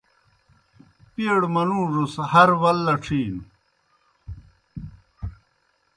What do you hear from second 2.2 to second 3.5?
ہر ول لڇِھینوْ۔